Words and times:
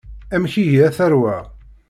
Amek 0.35 0.53
ihi 0.63 0.79
a 0.87 0.89
tarwa? 0.97 1.35